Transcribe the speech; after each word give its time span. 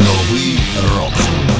Новий 0.00 0.58
рок. 0.96 1.59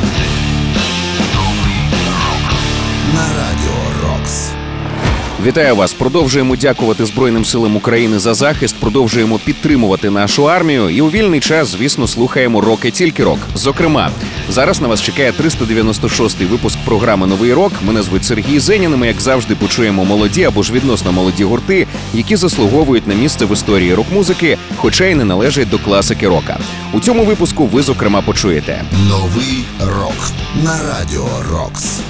Вітаю 5.44 5.76
вас! 5.76 5.92
Продовжуємо 5.92 6.56
дякувати 6.56 7.06
Збройним 7.06 7.44
силам 7.44 7.76
України 7.76 8.18
за 8.18 8.34
захист. 8.34 8.76
Продовжуємо 8.80 9.38
підтримувати 9.38 10.10
нашу 10.10 10.48
армію. 10.48 10.90
І 10.90 11.00
у 11.00 11.10
вільний 11.10 11.40
час, 11.40 11.68
звісно, 11.68 12.08
слухаємо 12.08 12.60
рок 12.60 12.84
і 12.84 12.90
тільки 12.90 13.24
рок. 13.24 13.38
Зокрема, 13.54 14.10
зараз 14.48 14.80
на 14.80 14.88
вас 14.88 15.02
чекає 15.02 15.32
396-й 15.32 16.44
випуск 16.44 16.78
програми 16.84 17.26
Новий 17.26 17.52
рок. 17.52 17.72
Мене 17.86 18.02
звуть 18.02 18.24
Сергій 18.24 18.60
Зенін. 18.60 18.92
і 18.92 18.96
Ми, 18.96 19.06
як 19.06 19.20
завжди, 19.20 19.54
почуємо 19.54 20.04
молоді 20.04 20.44
або 20.44 20.62
ж 20.62 20.72
відносно 20.72 21.12
молоді 21.12 21.44
гурти, 21.44 21.86
які 22.14 22.36
заслуговують 22.36 23.06
на 23.06 23.14
місце 23.14 23.44
в 23.44 23.52
історії 23.52 23.94
рок-музики, 23.94 24.58
хоча 24.76 25.04
й 25.04 25.14
не 25.14 25.24
належать 25.24 25.70
до 25.70 25.78
класики 25.78 26.28
рока. 26.28 26.58
У 26.92 27.00
цьому 27.00 27.24
випуску 27.24 27.66
ви 27.66 27.82
зокрема 27.82 28.22
почуєте 28.22 28.82
Новий 29.08 29.64
рок. 29.80 30.32
На 30.64 30.80
радіо 30.82 31.28
Рокс. 31.52 32.00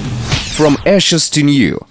From 0.59 0.75
Ashes 0.85 1.37
to 1.37 1.43
New– 1.43 1.77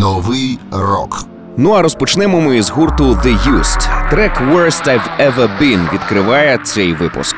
Новий 0.00 0.58
рок. 0.70 1.24
Ну 1.56 1.72
а 1.72 1.82
розпочнемо 1.82 2.40
ми 2.40 2.62
з 2.62 2.70
гурту 2.70 3.04
The 3.04 3.38
Used. 3.48 4.10
Трек 4.10 4.40
Worst 4.40 4.86
I've 4.88 5.18
Ever 5.20 5.48
Been 5.62 5.92
відкриває 5.92 6.58
цей 6.64 6.94
випуск. 6.94 7.36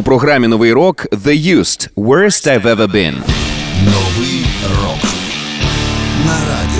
У 0.00 0.02
програмі 0.02 0.48
Новий 0.48 0.72
рок 0.72 1.06
The 1.12 1.56
Used– 1.56 1.88
Worst 1.96 2.48
I've 2.48 2.62
Ever 2.62 2.76
Been. 2.76 3.14
Новий 3.84 4.46
рок. 4.82 5.02
На 6.26 6.32
радіо 6.32 6.79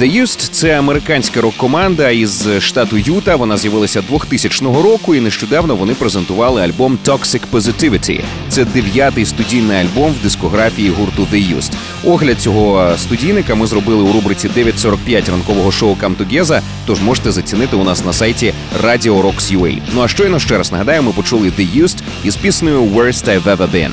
The 0.00 0.22
Used– 0.22 0.48
це 0.52 0.78
американська 0.78 1.40
рок-команда 1.40 2.10
із 2.10 2.48
штату 2.60 2.96
Юта. 2.98 3.36
Вона 3.36 3.56
з'явилася 3.56 4.02
2000 4.08 4.64
року, 4.64 5.14
і 5.14 5.20
нещодавно 5.20 5.76
вони 5.76 5.94
презентували 5.94 6.62
альбом 6.62 6.98
Toxic 7.04 7.40
Positivity. 7.52 8.20
Це 8.48 8.64
дев'ятий 8.64 9.26
студійний 9.26 9.76
альбом 9.76 10.12
в 10.12 10.22
дискографії 10.22 10.90
гурту 10.90 11.26
The 11.32 11.56
Used. 11.56 11.72
Огляд 12.04 12.40
цього 12.40 12.94
студійника 12.96 13.54
ми 13.54 13.66
зробили 13.66 14.02
у 14.02 14.12
рубриці 14.12 14.48
9.45 14.48 15.30
ранкового 15.30 15.72
шоу 15.72 15.96
Come 16.02 16.16
Together, 16.16 16.60
тож 16.86 17.00
можете 17.00 17.32
зацінити 17.32 17.76
у 17.76 17.84
нас 17.84 18.04
на 18.04 18.12
сайті 18.12 18.54
Radio 18.84 19.22
Rocks 19.22 19.58
UA. 19.58 19.78
Ну 19.94 20.02
а 20.02 20.08
щойно 20.08 20.38
ще 20.38 20.58
раз 20.58 20.72
нагадаю, 20.72 21.02
ми 21.02 21.12
почули 21.12 21.52
The 21.58 21.82
Used 21.82 21.98
із 22.24 22.36
піснею 22.36 22.82
Worst 22.82 23.24
I've 23.24 23.44
Ever 23.44 23.70
Been. 23.70 23.90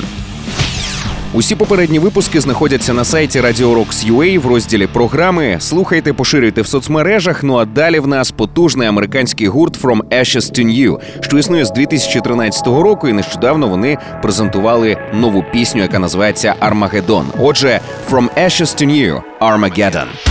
Усі 1.33 1.55
попередні 1.55 1.99
випуски 1.99 2.41
знаходяться 2.41 2.93
на 2.93 3.03
сайті 3.03 3.41
Radio 3.41 3.75
Rocks 3.75 4.11
UA 4.11 4.39
в 4.39 4.47
розділі 4.47 4.87
програми. 4.87 5.57
Слухайте, 5.59 6.13
поширюйте 6.13 6.61
в 6.61 6.67
соцмережах. 6.67 7.43
Ну 7.43 7.57
а 7.57 7.65
далі 7.65 7.99
в 7.99 8.07
нас 8.07 8.31
потужний 8.31 8.87
американський 8.87 9.47
гурт 9.47 9.83
From 9.83 10.01
Ashes 10.01 10.59
to 10.59 10.65
New, 10.65 10.97
що 11.21 11.37
існує 11.37 11.65
з 11.65 11.71
2013 11.71 12.67
року, 12.67 13.07
і 13.07 13.13
нещодавно 13.13 13.67
вони 13.67 13.97
презентували 14.21 14.97
нову 15.13 15.45
пісню, 15.53 15.81
яка 15.81 15.99
називається 15.99 16.55
Armageddon. 16.61 17.23
Отже, 17.39 17.79
From 18.11 18.29
Ashes 18.37 18.83
to 18.83 18.87
New– 18.87 19.21
Armageddon. 19.41 20.28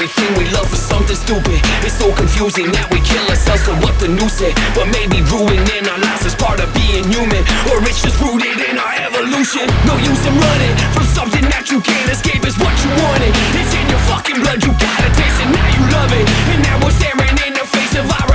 Everything 0.00 0.32
we 0.40 0.48
love 0.56 0.64
for 0.64 0.80
something 0.80 1.14
stupid. 1.14 1.60
It's 1.84 2.00
so 2.00 2.08
confusing 2.16 2.72
that 2.72 2.88
we 2.88 3.04
kill 3.04 3.20
ourselves 3.28 3.68
for 3.68 3.76
what 3.84 4.00
the 4.00 4.08
news 4.08 4.32
said. 4.32 4.56
But 4.72 4.88
maybe 4.88 5.20
ruining 5.28 5.84
our 5.84 6.00
lives 6.00 6.24
is 6.24 6.32
part 6.32 6.56
of 6.56 6.72
being 6.72 7.04
human. 7.04 7.44
Or 7.68 7.84
it's 7.84 8.00
just 8.00 8.16
rooted 8.16 8.64
in 8.64 8.80
our 8.80 8.96
evolution. 8.96 9.68
No 9.84 10.00
use 10.00 10.24
in 10.24 10.32
running 10.32 10.74
from 10.96 11.04
something 11.04 11.44
that 11.52 11.68
you 11.68 11.84
can't 11.84 12.08
escape. 12.08 12.48
Is 12.48 12.56
what 12.56 12.72
you 12.80 12.88
wanted. 12.96 13.28
It's 13.60 13.76
in 13.76 13.84
your 13.92 14.00
fucking 14.08 14.40
blood. 14.40 14.64
You 14.64 14.72
gotta 14.72 15.10
taste 15.12 15.36
it. 15.36 15.52
Now 15.52 15.68
you 15.68 15.84
love 15.92 16.10
it. 16.16 16.24
And 16.48 16.64
now 16.64 16.80
we're 16.80 16.96
staring 16.96 17.36
in 17.44 17.52
the 17.52 17.66
face 17.68 17.92
of 18.00 18.08
our 18.08 18.29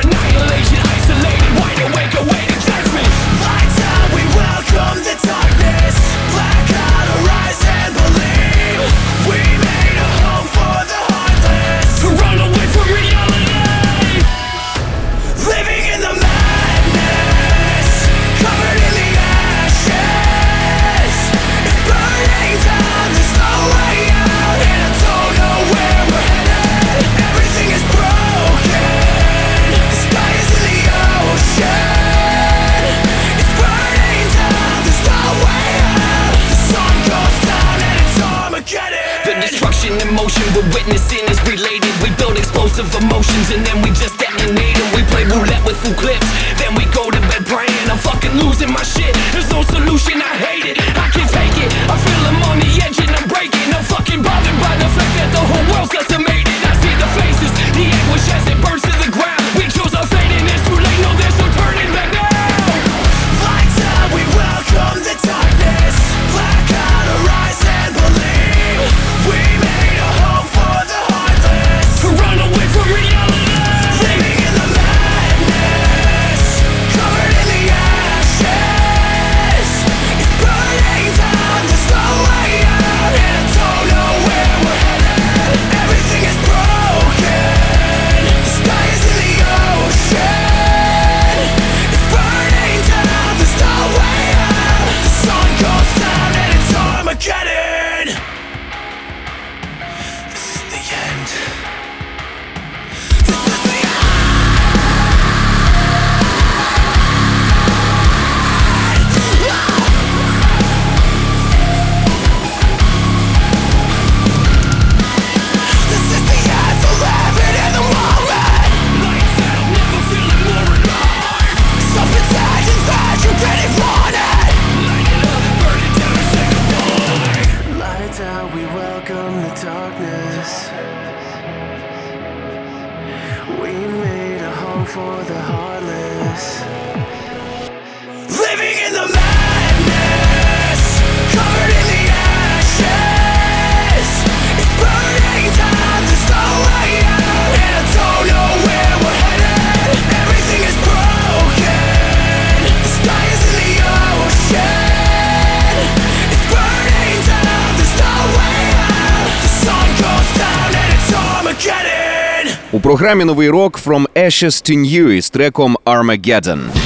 У 162.71 162.79
програмі 162.79 163.25
новий 163.25 163.49
рок 163.49 163.79
From 163.85 164.05
Ashes 164.15 164.69
to 164.69 164.77
New 164.77 165.11
із 165.11 165.29
треком 165.29 165.77
Armageddon. 165.85 166.84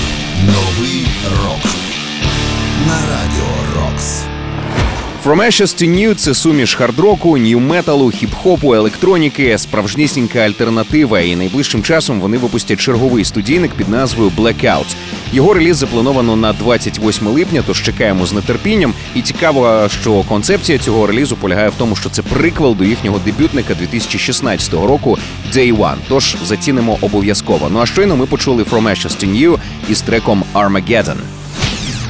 На 2.88 2.94
радіо 2.94 3.46
Рокс. 3.76 4.24
From 5.26 5.36
Ashes 5.36 5.82
to 5.82 5.90
New– 5.90 6.16
це 6.16 6.34
суміш 6.34 6.76
хардроку, 6.76 7.38
нью-металу, 7.38 8.06
хіп-хопу, 8.06 8.76
електроніки, 8.76 9.58
справжнісінька 9.58 10.40
альтернатива. 10.40 11.20
І 11.20 11.36
найближчим 11.36 11.84
часом 11.84 12.22
вони 12.22 12.38
випустять 12.38 12.80
черговий 12.80 13.26
студійник 13.26 13.72
під 13.72 13.90
назвою 13.90 14.32
Blackout. 14.38 14.96
Його 15.34 15.54
реліз 15.54 15.78
заплановано 15.78 16.36
на 16.36 16.54
28 16.54 17.28
липня, 17.28 17.64
тож 17.68 17.82
чекаємо 17.84 18.26
з 18.26 18.42
нетерпінням. 18.42 18.94
І 19.16 19.22
цікаво, 19.22 19.88
що 20.02 20.24
концепція 20.24 20.78
цього 20.78 21.08
релізу 21.08 21.36
полягає 21.36 21.70
в 21.70 21.76
тому, 21.76 21.96
що 21.96 22.10
це 22.10 22.22
приквел 22.22 22.76
до 22.76 22.84
їхнього 22.84 23.20
дебютника 23.26 23.76
2016 23.76 24.74
року 24.74 25.18
Day 25.54 25.78
One. 25.78 25.98
Тож 26.10 26.36
зацінимо 26.46 26.98
обов'язково. 27.02 27.70
Ну 27.72 27.80
а 27.80 27.86
щойно 27.86 28.16
ми 28.16 28.26
почули 28.26 28.64
From 28.64 28.84
Ashes 28.84 29.24
to 29.24 29.40
New 29.40 29.58
із 29.90 30.02
треком 30.02 30.44
Armageddon. 30.54 31.18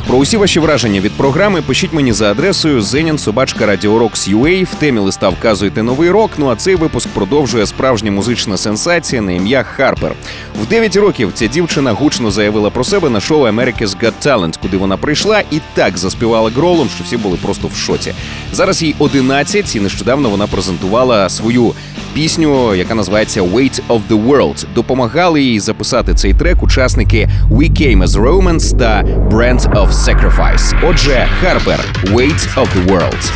Про 0.09 0.17
усі 0.17 0.37
ваші 0.37 0.59
враження 0.59 1.01
від 1.01 1.11
програми 1.11 1.61
пишіть 1.61 1.93
мені 1.93 2.13
за 2.13 2.31
адресою 2.31 2.81
zeninsobachka.radiorocks.ua. 2.81 4.63
В 4.63 4.75
темі 4.75 4.99
листа 4.99 5.29
вказуйте 5.29 5.83
новий 5.83 6.09
рок. 6.09 6.31
Ну 6.37 6.49
а 6.49 6.55
цей 6.55 6.75
випуск 6.75 7.09
продовжує 7.09 7.65
справжня 7.65 8.11
музична 8.11 8.57
сенсація 8.57 9.21
на 9.21 9.31
ім'я 9.31 9.63
Харпер. 9.63 10.13
В 10.61 10.67
9 10.67 10.95
років 10.95 11.31
ця 11.33 11.47
дівчина 11.47 11.91
гучно 11.91 12.31
заявила 12.31 12.69
про 12.69 12.83
себе 12.83 13.09
на 13.09 13.19
шоу 13.19 13.43
America's 13.43 14.03
Got 14.03 14.13
Talent, 14.25 14.59
куди 14.61 14.77
вона 14.77 14.97
прийшла 14.97 15.43
і 15.51 15.59
так 15.73 15.97
заспівала 15.97 16.49
гролом, 16.49 16.89
що 16.95 17.03
всі 17.03 17.17
були 17.17 17.37
просто 17.41 17.67
в 17.67 17.75
шоці. 17.75 18.13
Зараз 18.51 18.83
їй 18.83 18.95
11, 18.99 19.75
і 19.75 19.79
нещодавно 19.79 20.29
вона 20.29 20.47
презентувала 20.47 21.29
свою 21.29 21.73
пісню, 22.13 22.75
яка 22.75 22.95
називається 22.95 23.41
Weight 23.41 23.81
of 23.89 24.01
the 24.09 24.27
World. 24.27 24.65
Допомагали 24.75 25.41
їй 25.41 25.59
записати 25.59 26.13
цей 26.13 26.33
трек 26.33 26.63
учасники 26.63 27.29
We 27.51 27.71
Came 27.71 28.03
as 28.03 28.07
Romans 28.07 28.77
та 28.77 29.03
Brand 29.03 29.73
of 29.73 29.91
Sacrifice. 29.91 30.89
Отже, 30.89 31.27
Харпер 31.41 31.79
Weight 32.03 32.55
of 32.55 32.67
the 32.75 32.91
World. 32.91 33.31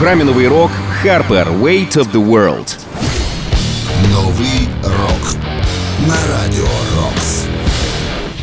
програмі 0.00 0.24
новий 0.24 0.48
рок 0.48 0.70
Harper 1.04 1.60
Weight 1.62 1.96
of 1.96 2.04
the 2.12 2.26
World. 2.30 2.76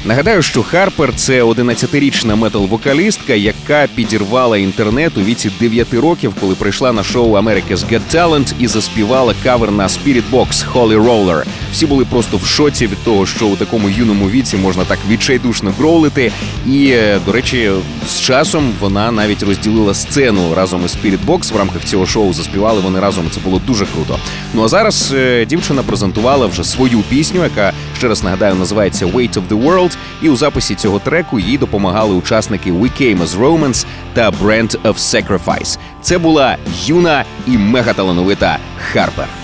Нагадаю, 0.08 0.42
що 0.42 0.62
Харпер 0.62 1.14
це 1.14 1.42
11-річна 1.42 2.36
метал-вокалістка, 2.36 3.34
яка 3.34 3.88
підірвала 3.94 4.58
інтернет 4.58 5.16
у 5.16 5.20
віці 5.20 5.50
9 5.60 5.94
років, 5.94 6.34
коли 6.40 6.54
прийшла 6.54 6.92
на 6.92 7.02
шоу 7.04 7.36
America's 7.36 7.92
Got 7.92 8.00
Talent 8.14 8.52
і 8.58 8.66
заспівала 8.66 9.34
кавер 9.42 9.70
на 9.70 9.86
Spirit 9.86 10.22
Box 10.32 10.72
Holy 10.72 11.04
Roller. 11.04 11.44
Всі 11.72 11.86
були 11.86 12.04
просто 12.04 12.36
в 12.36 12.46
шоці 12.46 12.86
від 12.86 12.98
того, 13.04 13.26
що 13.26 13.46
у 13.46 13.56
такому 13.56 13.88
юному 13.88 14.30
віці 14.30 14.56
можна 14.56 14.84
так 14.84 14.98
відчайдушно 15.08 15.74
гроулити. 15.78 16.32
І, 16.66 16.86
е, 16.90 17.20
до 17.26 17.32
речі, 17.32 17.70
з 18.06 18.20
часом 18.20 18.72
вона 18.80 19.12
навіть 19.12 19.42
розділила 19.42 19.94
сцену 19.94 20.54
разом 20.54 20.84
із 20.84 20.96
Spirit 20.96 21.26
Box 21.26 21.52
в 21.52 21.56
рамках 21.56 21.84
цього 21.84 22.06
шоу. 22.06 22.32
Заспівали 22.32 22.80
вони 22.80 23.00
разом. 23.00 23.24
Це 23.30 23.40
було 23.40 23.62
дуже 23.66 23.86
круто. 23.86 24.18
Ну 24.54 24.64
а 24.64 24.68
зараз 24.68 25.12
е, 25.16 25.46
дівчина 25.46 25.82
презентувала 25.82 26.46
вже 26.46 26.64
свою 26.64 26.98
пісню, 26.98 27.42
яка 27.42 27.72
ще 27.98 28.08
раз 28.08 28.22
нагадаю 28.22 28.54
називається 28.54 29.06
Weight 29.06 29.32
of 29.34 29.48
the 29.48 29.64
World. 29.64 29.96
І 30.22 30.28
у 30.28 30.36
записі 30.36 30.74
цього 30.74 30.98
треку 30.98 31.40
їй 31.40 31.58
допомагали 31.58 32.14
учасники 32.14 32.72
We 32.72 33.02
Came 33.02 33.22
as 33.22 33.38
Romans» 33.40 33.86
та 34.14 34.30
Brand 34.30 34.78
of 34.82 34.94
Sacrifice. 34.94 35.78
Це 36.02 36.18
була 36.18 36.56
юна 36.86 37.24
і 37.46 37.58
мегаталановита 37.58 38.58
Харпер. 38.92 39.37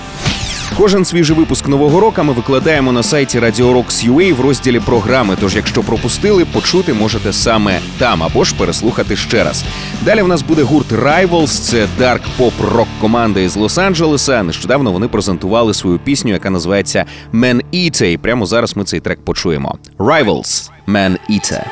Кожен 0.79 1.05
свіжий 1.05 1.37
випуск 1.37 1.69
нового 1.69 2.01
року 2.01 2.23
ми 2.25 2.33
викладаємо 2.33 2.93
на 2.93 3.03
сайті 3.03 3.41
Radio 3.41 3.73
Rocks 3.73 4.11
UA 4.11 4.35
в 4.35 4.41
розділі 4.41 4.81
програми. 4.81 5.37
Тож, 5.41 5.57
якщо 5.57 5.83
пропустили, 5.83 6.45
почути 6.45 6.93
можете 6.93 7.33
саме 7.33 7.81
там 7.99 8.23
або 8.23 8.45
ж 8.45 8.55
переслухати 8.55 9.17
ще 9.17 9.45
раз. 9.45 9.65
Далі 10.03 10.23
в 10.23 10.29
нас 10.29 10.43
буде 10.43 10.63
гурт 10.63 10.93
Rivals, 10.93 11.47
це 11.47 11.87
дарк 11.99 12.23
поп 12.37 12.53
рок 12.75 12.89
команда 13.01 13.41
із 13.41 13.57
Лос-Анджелеса. 13.57 14.43
Нещодавно 14.43 14.93
вони 14.93 15.09
презентували 15.09 15.75
свою 15.75 15.99
пісню, 15.99 16.33
яка 16.33 16.51
називається 16.51 17.05
Man 17.33 17.61
Eater. 17.75 18.05
І 18.05 18.17
прямо 18.17 18.47
зараз 18.47 18.77
ми 18.77 18.85
цей 18.85 19.01
трек 19.01 19.25
почуємо. 19.25 19.79
Rivals 19.99 20.71
Man 20.89 21.17
Eater. 21.31 21.65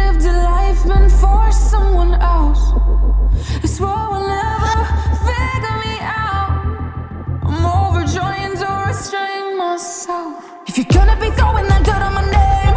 Lived 0.00 0.24
a 0.32 0.36
life 0.52 0.82
meant 0.90 1.12
someone 1.72 2.14
else. 2.36 2.64
I 3.64 3.68
swore 3.76 4.11
If 9.74 10.76
you're 10.76 10.84
gonna 10.84 11.18
be 11.18 11.30
throwing 11.30 11.66
that 11.66 11.82
dirt 11.82 12.02
on 12.02 12.12
my 12.12 12.20
name, 12.30 12.76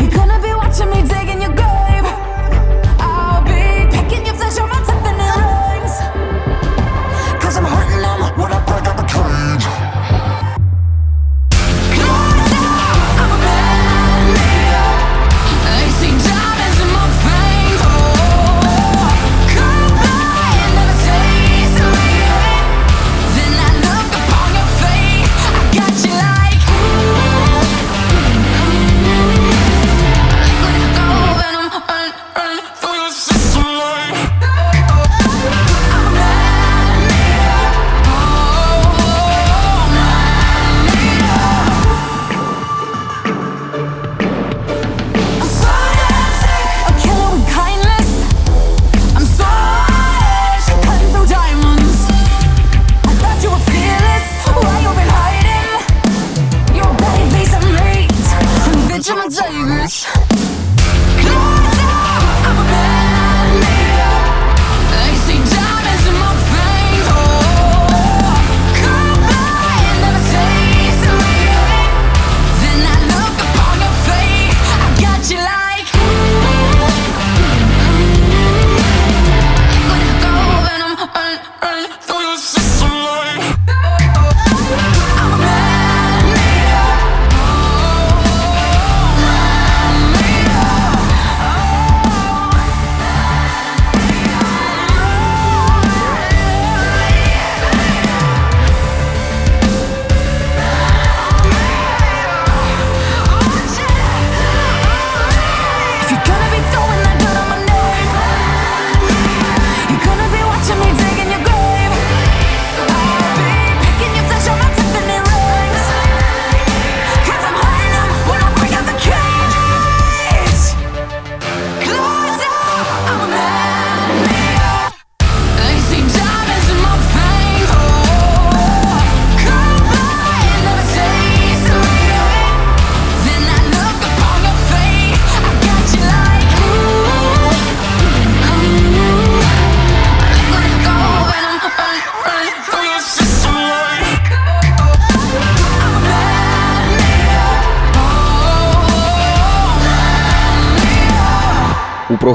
you're 0.00 0.16
gonna 0.16 0.40
be 0.40 0.54
watching 0.54 0.90
me 0.90 1.02
digging 1.08 1.42
your 1.42 1.52
grave. 1.56 1.67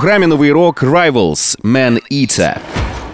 Програмі 0.04 0.28
новий 0.28 0.52
рок 0.52 0.84
Rivals 0.84 1.62
Man 1.62 2.00
Eater. 2.12 2.56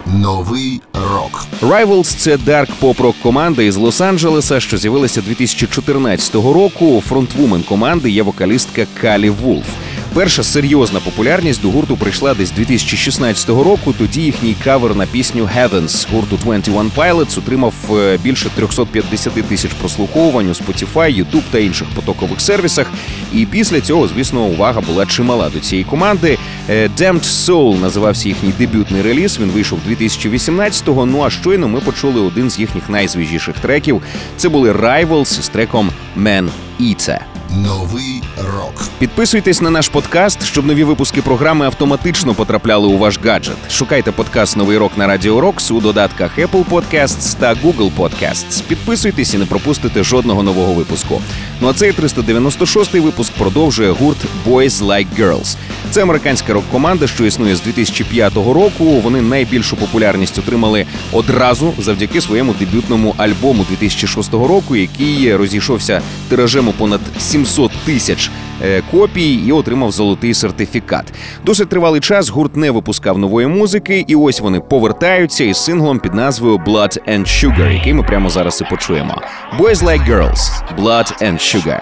Новий 0.06 0.80
рок 0.94 1.46
Rivals– 1.62 2.04
це 2.18 2.36
дарк 2.36 2.70
поп 2.80 3.00
рок 3.00 3.16
команда 3.22 3.62
із 3.62 3.76
Лос-Анджелеса, 3.76 4.60
що 4.60 4.78
з'явилася 4.78 5.20
2014 5.20 6.34
року. 6.34 7.02
Фронтвумен 7.06 7.62
команди 7.62 8.10
є 8.10 8.22
вокалістка 8.22 8.86
Калі 9.00 9.30
Вулф. 9.30 9.66
Перша 10.14 10.42
серйозна 10.42 11.00
популярність 11.00 11.62
до 11.62 11.68
гурту 11.68 11.96
прийшла 11.96 12.34
десь 12.34 12.50
2016 12.50 13.48
року. 13.48 13.94
Тоді 13.98 14.20
їхній 14.22 14.56
кавер 14.64 14.96
на 14.96 15.06
пісню 15.06 15.48
Heavens 15.56 16.06
гурту 16.12 16.36
21 16.36 16.90
Pilots 16.96 17.38
отримав 17.38 17.74
е, 17.90 18.18
більше 18.22 18.50
350 18.56 19.32
тисяч 19.32 19.70
прослуховувань 19.72 20.46
у 20.46 20.52
Spotify, 20.52 21.24
YouTube 21.24 21.42
та 21.50 21.58
інших 21.58 21.88
потокових 21.94 22.40
сервісах. 22.40 22.92
І 23.34 23.46
після 23.46 23.80
цього, 23.80 24.08
звісно, 24.08 24.42
увага 24.42 24.80
була 24.80 25.06
чимала 25.06 25.50
до 25.50 25.60
цієї 25.60 25.84
команди. 25.84 26.38
Е, 26.70 26.88
Damned 26.98 27.22
Soul 27.22 27.80
називався 27.80 28.28
їхній 28.28 28.52
дебютний 28.58 29.02
реліз. 29.02 29.38
Він 29.40 29.50
вийшов 29.50 29.78
2018-го. 29.88 31.06
Ну 31.06 31.24
а 31.24 31.30
щойно 31.30 31.68
ми 31.68 31.80
почули 31.80 32.20
один 32.20 32.50
з 32.50 32.58
їхніх 32.58 32.88
найзвіжіших 32.90 33.58
треків. 33.58 34.02
Це 34.36 34.48
були 34.48 34.72
Rivals 34.72 35.42
з 35.42 35.48
треком 35.48 35.90
Man 36.16 36.48
Eater. 36.80 37.29
Новий 37.56 38.22
рок. 38.54 38.88
Підписуйтесь 38.98 39.60
на 39.60 39.70
наш 39.70 39.88
подкаст, 39.88 40.44
щоб 40.44 40.66
нові 40.66 40.84
випуски 40.84 41.22
програми 41.22 41.66
автоматично 41.66 42.34
потрапляли 42.34 42.86
у 42.86 42.98
ваш 42.98 43.18
гаджет. 43.24 43.56
Шукайте 43.70 44.12
подкаст 44.12 44.56
Новий 44.56 44.78
рок 44.78 44.92
на 44.96 45.06
Радіо 45.06 45.40
Рокс 45.40 45.70
у 45.70 45.80
додатках 45.80 46.38
Apple 46.38 46.64
Podcasts 46.64 47.38
та 47.38 47.54
Google 47.54 47.90
Podcasts. 47.96 48.62
Підписуйтесь 48.68 49.34
і 49.34 49.38
не 49.38 49.46
пропустите 49.46 50.02
жодного 50.02 50.42
нового 50.42 50.72
випуску. 50.72 51.20
Ну 51.60 51.68
а 51.68 51.72
цей 51.72 51.92
396-й 51.92 53.00
випуск 53.00 53.32
продовжує 53.32 53.90
гурт 53.90 54.18
Boys 54.46 54.84
Like 54.84 55.06
Girls. 55.18 55.56
Це 55.90 56.02
американська 56.02 56.52
рок-команда, 56.52 57.06
що 57.06 57.24
існує 57.24 57.56
з 57.56 57.62
2005 57.62 58.34
року. 58.34 58.84
Вони 58.84 59.20
найбільшу 59.22 59.76
популярність 59.76 60.38
отримали 60.38 60.86
одразу 61.12 61.74
завдяки 61.78 62.20
своєму 62.20 62.54
дебютному 62.58 63.14
альбому 63.16 63.66
2006 63.68 64.32
року, 64.32 64.76
який 64.76 65.36
розійшовся 65.36 66.02
тиражем 66.28 66.68
у 66.68 66.72
понад 66.72 67.00
700 67.44 67.72
тисяч 67.86 68.30
е, 68.64 68.82
копій 68.90 69.34
і 69.34 69.52
отримав 69.52 69.90
золотий 69.92 70.34
сертифікат. 70.34 71.04
Досить 71.44 71.68
тривалий 71.68 72.00
час 72.00 72.28
гурт 72.28 72.56
не 72.56 72.70
випускав 72.70 73.18
нової 73.18 73.46
музики, 73.46 74.04
і 74.08 74.16
ось 74.16 74.40
вони 74.40 74.60
повертаються 74.60 75.44
із 75.44 75.56
синглом 75.56 75.98
під 75.98 76.14
назвою 76.14 76.58
Blood 76.58 76.98
and 77.08 77.20
Sugar, 77.20 77.72
який 77.72 77.94
ми 77.94 78.02
прямо 78.02 78.30
зараз 78.30 78.60
і 78.60 78.70
почуємо. 78.70 79.22
Boys 79.58 79.76
Like 79.76 80.10
Girls, 80.10 80.50
Blood 80.78 81.22
and 81.22 81.34
Sugar. 81.34 81.80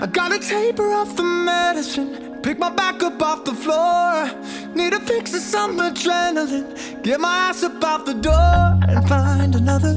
I 0.00 0.06
gotta 0.06 0.38
taper 0.38 0.90
off 0.92 1.14
the 1.16 1.22
medicine, 1.22 2.40
pick 2.42 2.58
my 2.58 2.68
back 2.70 3.02
up 3.02 3.22
off 3.22 3.44
the 3.44 3.54
floor. 3.54 4.28
Need 4.74 4.92
a 4.92 5.00
fix 5.00 5.32
of 5.34 5.40
some 5.40 5.78
adrenaline, 5.78 7.02
get 7.02 7.20
my 7.20 7.36
ass 7.48 7.62
up 7.62 7.82
off 7.82 8.04
the 8.04 8.14
door 8.14 8.78
and 8.88 9.08
find 9.08 9.54
another. 9.54 9.94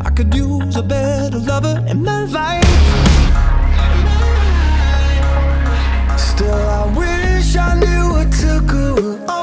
I 0.00 0.10
could 0.10 0.32
use 0.32 0.76
a 0.76 0.82
better 0.82 1.38
lover 1.38 1.84
in 1.88 2.02
my 2.04 2.24
life. 2.24 2.64
Still, 6.18 6.54
I 6.54 6.86
wish 6.96 7.56
I 7.56 7.74
knew 7.80 8.10
what 8.12 8.32
took 8.32 8.70
her. 8.70 9.41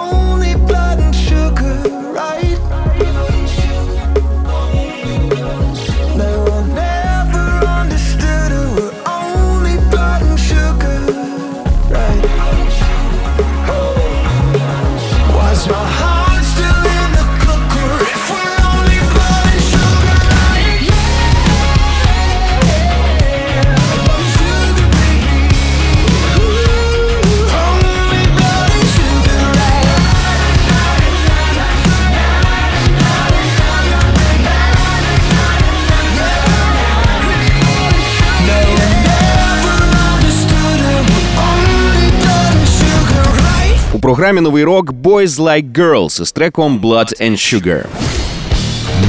Програмі 44.09 44.41
новий 44.41 44.63
рок 44.63 44.91
Boys 44.91 45.27
Like 45.27 45.71
Girls 45.71 46.21
із 46.21 46.31
треком 46.31 46.79
Blood 46.79 47.21
and 47.21 47.31
Sugar. 47.31 47.85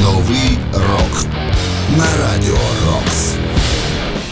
Новий 0.02 0.58
рок 0.74 1.24
на 1.96 2.04
радіо 2.04 2.54
Рокс. 2.54 2.79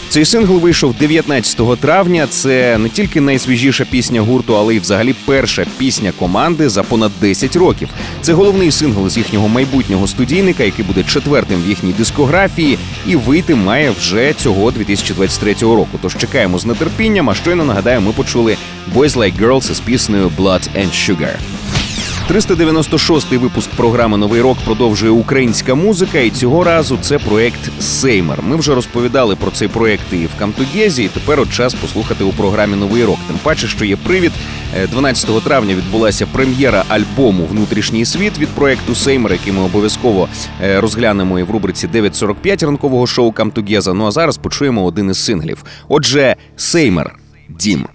Цей 0.09 0.25
сингл 0.25 0.57
вийшов 0.57 0.93
19 0.93 1.79
травня. 1.79 2.27
Це 2.29 2.77
не 2.77 2.89
тільки 2.89 3.21
найсвіжіша 3.21 3.85
пісня 3.85 4.21
гурту, 4.21 4.57
але 4.57 4.75
й 4.75 4.79
взагалі 4.79 5.15
перша 5.25 5.65
пісня 5.77 6.11
команди 6.19 6.69
за 6.69 6.83
понад 6.83 7.11
10 7.21 7.55
років. 7.55 7.89
Це 8.21 8.33
головний 8.33 8.71
сингл 8.71 9.09
з 9.09 9.17
їхнього 9.17 9.47
майбутнього 9.47 10.07
студійника, 10.07 10.63
який 10.63 10.85
буде 10.85 11.03
четвертим 11.03 11.63
в 11.63 11.69
їхній 11.69 11.91
дискографії, 11.91 12.77
і 13.07 13.15
вийти 13.15 13.55
має 13.55 13.91
вже 13.91 14.33
цього 14.33 14.71
2023 14.71 15.53
року. 15.53 15.99
Тож 16.01 16.17
чекаємо 16.17 16.59
з 16.59 16.75
нетерпінням. 16.75 17.29
А 17.29 17.33
щойно 17.33 17.65
нагадаю, 17.65 18.01
ми 18.01 18.11
почули 18.11 18.57
Boys 18.95 19.15
Like 19.17 19.39
Girls 19.39 19.71
із 19.71 19.79
піснею 19.79 20.31
Blood 20.37 20.69
and 20.77 20.91
Sugar. 20.91 21.35
396-й 22.29 23.37
випуск 23.37 23.69
програми 23.69 24.17
Новий 24.17 24.41
рок 24.41 24.57
продовжує 24.65 25.11
українська 25.11 25.75
музика, 25.75 26.19
і 26.19 26.29
цього 26.29 26.63
разу 26.63 26.97
це 27.01 27.19
проект 27.19 27.81
Сеймер. 27.81 28.39
Ми 28.43 28.55
вже 28.55 28.75
розповідали 28.75 29.35
про 29.35 29.51
цей 29.51 29.67
проект 29.67 30.13
і 30.13 30.25
в 30.25 30.29
Камтогезі, 30.39 31.03
і 31.03 31.07
тепер 31.07 31.39
от 31.39 31.53
час 31.53 31.73
послухати 31.73 32.23
у 32.23 32.31
програмі 32.31 32.75
Новий 32.75 33.05
рок. 33.05 33.17
Тим 33.27 33.37
паче, 33.43 33.67
що 33.67 33.85
є 33.85 33.95
привід. 33.95 34.31
Е, 34.77 34.87
12 34.87 35.43
травня 35.43 35.75
відбулася 35.75 36.25
прем'єра 36.25 36.83
альбому 36.87 37.45
Внутрішній 37.45 38.05
світ 38.05 38.39
від 38.39 38.49
проекту 38.49 38.95
Сеймер, 38.95 39.31
який 39.31 39.53
ми 39.53 39.61
обов'язково 39.61 40.27
е, 40.63 40.81
розглянемо 40.81 41.39
і 41.39 41.43
в 41.43 41.51
рубриці 41.51 41.87
9.45 41.87 42.65
ранкового 42.65 43.07
шоу 43.07 43.31
Камтогеза. 43.31 43.93
Ну 43.93 44.05
а 44.05 44.11
зараз 44.11 44.37
почуємо 44.37 44.85
один 44.85 45.09
із 45.09 45.17
синглів. 45.25 45.63
Отже, 45.87 46.35
Сеймер 46.55 47.15
Дім. 47.49 47.87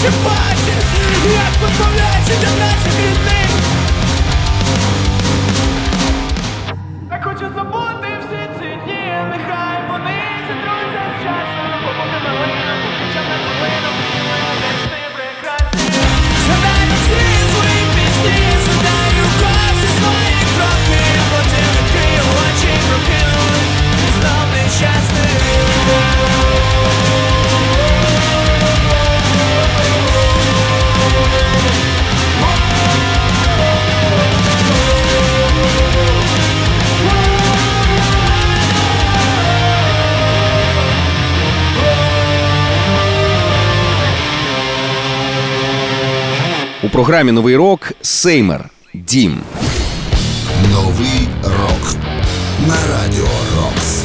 Чи 0.00 0.08
бачить, 0.24 0.84
як 1.24 1.52
позбавляються 1.60 2.32
для 2.40 2.52
наших 2.64 2.95
програмі 46.96 47.32
Новий 47.32 47.56
рок 47.56 47.92
Сеймер 48.02 48.64
Дім. 48.94 49.36
Новий 50.72 51.28
рок 51.42 51.96
на 52.68 52.76
радіо 52.90 53.28
Рокс. 53.56 54.04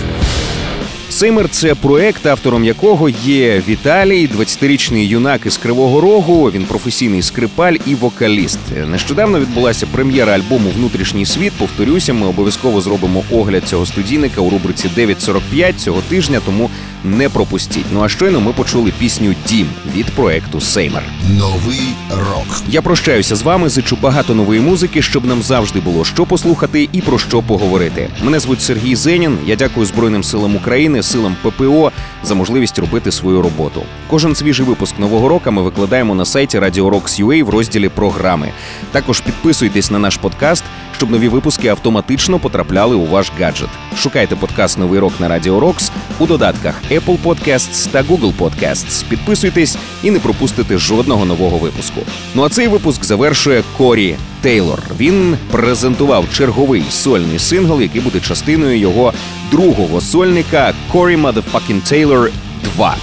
Сеймер 1.10 1.50
це 1.50 1.76
проект, 1.76 2.26
автором 2.26 2.66
якого 2.66 3.10
є 3.10 3.62
Віталій, 3.68 4.30
20-річний 4.38 5.04
юнак 5.04 5.46
із 5.46 5.58
Кривого 5.58 6.02
Рогу. 6.02 6.52
Він 6.52 6.64
професійний 6.64 7.22
скрипаль 7.22 7.76
і 7.86 7.96
вокаліст. 7.96 8.60
Нещодавно 8.88 9.40
відбулася 9.40 9.88
прем'єра 9.92 10.34
альбому 10.34 10.70
Внутрішній 10.70 11.26
світ. 11.26 11.54
Повторюся, 11.54 12.14
ми 12.14 12.28
обов'язково 12.28 12.82
зробимо 12.82 13.24
огляд 13.32 13.64
цього 13.64 13.86
студійника 13.86 14.42
у 14.42 14.50
рубриці 14.50 14.90
9.45 14.98 15.74
цього 15.76 16.02
тижня, 16.10 16.42
тому 16.46 16.70
не 17.04 17.30
пропустіть. 17.30 17.86
Ну 17.94 18.04
а 18.04 18.10
щойно 18.10 18.42
ми 18.42 18.54
почули 18.54 18.94
пісню 19.00 19.36
Дім 19.48 19.68
від 19.96 20.06
проекту 20.06 20.62
Сеймер. 20.62 21.04
Новий 21.30 21.82
рок. 22.10 22.62
Я 22.70 22.82
прощаюся 22.82 23.36
з 23.36 23.42
вами, 23.42 23.70
зичу 23.70 23.98
багато 24.02 24.36
нової 24.36 24.60
музики, 24.60 25.02
щоб 25.02 25.26
нам 25.26 25.42
завжди 25.42 25.80
було 25.80 26.06
що 26.06 26.26
послухати 26.26 26.90
і 26.92 27.02
про 27.02 27.20
що 27.20 27.42
поговорити. 27.42 28.10
Мене 28.24 28.40
звуть 28.40 28.62
Сергій 28.62 28.96
Зенін. 28.96 29.38
Я 29.46 29.56
дякую 29.56 29.86
Збройним 29.86 30.24
силам 30.24 30.56
України, 30.56 31.04
силам 31.04 31.36
ППО 31.42 31.92
за 32.24 32.36
можливість 32.36 32.80
робити 32.80 33.12
свою 33.12 33.42
роботу. 33.42 33.84
Кожен 34.10 34.36
свіжий 34.36 34.66
випуск 34.66 35.00
нового 35.00 35.30
року 35.30 35.52
ми 35.52 35.62
викладаємо 35.62 36.16
на 36.16 36.26
сайті 36.26 36.60
Radio 36.60 36.90
Rocks.ua 36.90 37.44
в 37.44 37.50
розділі 37.50 37.90
програми. 37.90 38.52
Також 38.92 39.22
підписуйтесь 39.22 39.92
на 39.92 40.00
наш 40.00 40.18
подкаст, 40.18 40.64
щоб 40.98 41.12
нові 41.12 41.28
випуски 41.28 41.68
автоматично 41.68 42.40
потрапляли 42.40 42.96
у 42.96 43.06
ваш 43.06 43.32
гаджет. 43.40 43.70
Шукайте 43.98 44.36
подкаст 44.36 44.80
Новий 44.80 45.00
рок 45.00 45.14
на 45.20 45.30
Radio 45.30 45.60
Rocks 45.60 45.92
у 46.20 46.26
додатках 46.26 46.76
Apple 46.92 47.18
Podcasts 47.24 47.92
та 47.92 48.04
Google 48.04 48.34
Podcasts. 48.40 49.06
Підписуйтесь 49.10 49.78
і 50.04 50.12
не 50.12 50.20
пропустите 50.20 50.78
жодного 50.78 51.26
нового 51.26 51.58
випуску. 51.58 52.02
Ну 52.36 52.44
а 52.44 52.50
цей 52.50 52.68
випуск 52.68 53.04
завершує 53.04 53.64
Корі 53.78 54.16
Тейлор. 54.42 54.84
Він 55.00 55.38
презентував 55.52 56.26
черговий 56.34 56.84
сольний 56.90 57.40
сингл, 57.40 57.82
який 57.82 58.02
буде 58.02 58.20
частиною 58.20 58.78
його 58.78 59.14
другого 59.52 60.02
сольника 60.02 60.74
Корі 60.92 61.16
Motherfucking 61.16 61.82
Taylor 61.92 62.30
2. 62.76 62.96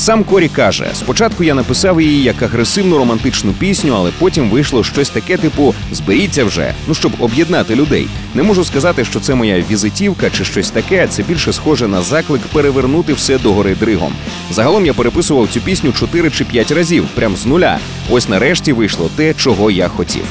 Сам 0.00 0.24
Корі 0.24 0.48
каже: 0.48 0.86
спочатку 0.94 1.44
я 1.44 1.54
написав 1.54 2.00
її 2.00 2.22
як 2.22 2.42
агресивну 2.42 2.98
романтичну 2.98 3.52
пісню, 3.52 3.94
але 3.96 4.10
потім 4.18 4.50
вийшло 4.50 4.84
щось 4.84 5.10
таке, 5.10 5.36
типу 5.36 5.74
зберіться 5.92 6.44
вже, 6.44 6.74
ну 6.88 6.94
щоб 6.94 7.12
об'єднати 7.18 7.74
людей. 7.74 8.08
Не 8.34 8.42
можу 8.42 8.64
сказати, 8.64 9.04
що 9.04 9.20
це 9.20 9.34
моя 9.34 9.64
візитівка 9.70 10.30
чи 10.30 10.44
щось 10.44 10.70
таке. 10.70 11.06
Це 11.08 11.22
більше 11.22 11.52
схоже 11.52 11.88
на 11.88 12.02
заклик 12.02 12.40
перевернути 12.52 13.12
все 13.12 13.38
догори 13.38 13.74
дригом. 13.74 14.12
Загалом 14.50 14.86
я 14.86 14.94
переписував 14.94 15.48
цю 15.48 15.60
пісню 15.60 15.92
4 15.92 16.30
чи 16.30 16.44
5 16.44 16.70
разів, 16.70 17.04
прям 17.14 17.36
з 17.36 17.46
нуля. 17.46 17.78
Ось 18.10 18.28
нарешті 18.28 18.72
вийшло 18.72 19.10
те, 19.16 19.34
чого 19.34 19.70
я 19.70 19.88
хотів. 19.88 20.24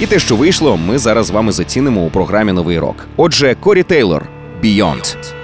І 0.00 0.06
те, 0.06 0.18
що 0.18 0.36
вийшло, 0.36 0.76
ми 0.76 0.98
зараз 0.98 1.26
з 1.26 1.30
вами 1.30 1.52
зацінимо 1.52 2.04
у 2.04 2.10
програмі 2.10 2.52
Новий 2.52 2.78
рок. 2.78 3.06
Отже, 3.16 3.56
Корі 3.60 3.82
Тейлор 3.82 4.28
Beyond. 4.64 5.39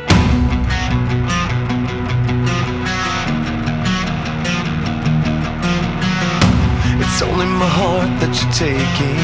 Heart 8.06 8.20
that 8.20 8.32
you're 8.38 8.56
taking, 8.56 9.20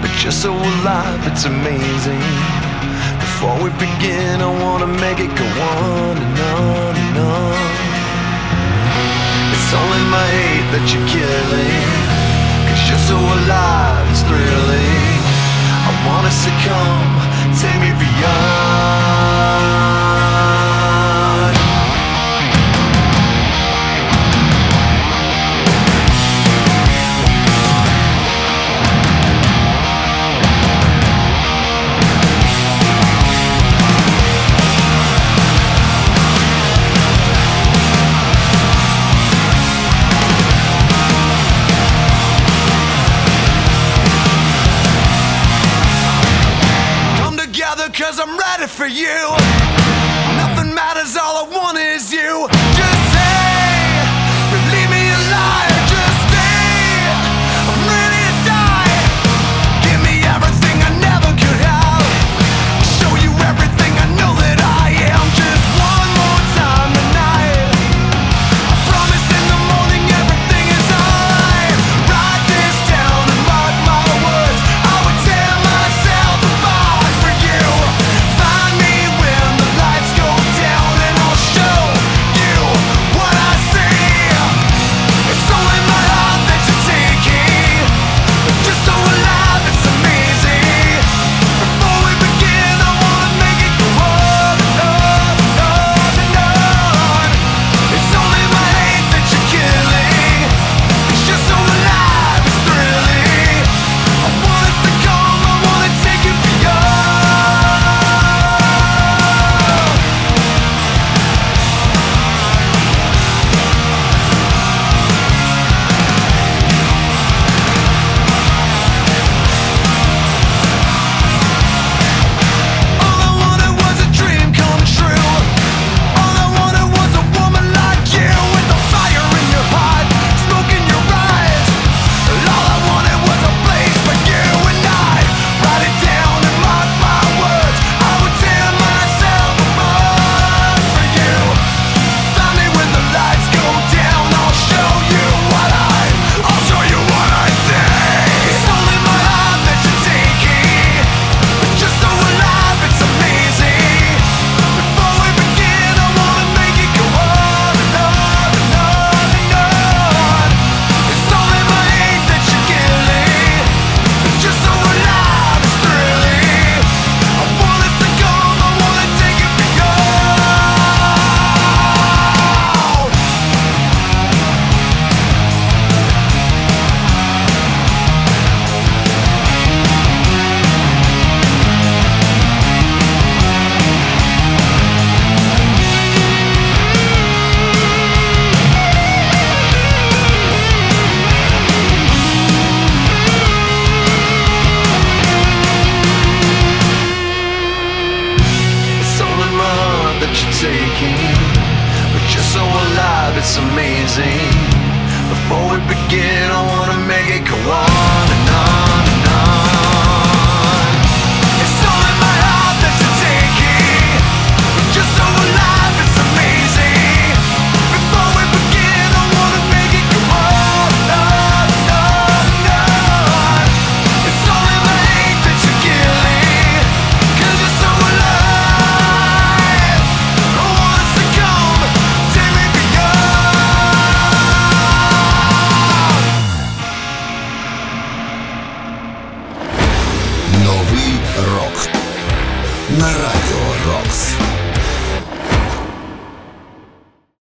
but 0.00 0.10
you're 0.22 0.32
so 0.32 0.52
alive, 0.52 1.20
it's 1.30 1.44
amazing. 1.44 2.26
Before 3.20 3.56
we 3.62 3.70
begin, 3.78 4.40
I 4.40 4.50
wanna 4.62 4.86
make 4.86 5.18
it 5.20 5.32
go 5.36 5.46
on 5.46 6.14
and 6.18 6.36
on 6.58 6.92
and 7.04 7.16
on. 7.18 7.70
It's 9.54 9.70
only 9.72 10.02
my 10.10 10.26
hate 10.38 10.68
that 10.74 10.84
you're 10.90 11.08
killing, 11.08 11.86
cause 12.66 12.82
you're 12.88 13.06
so 13.10 13.18
alive, 13.18 14.04
it's 14.12 14.22
thrilling. 14.28 15.20
I 15.88 15.92
wanna 16.08 16.32
succumb, 16.46 16.83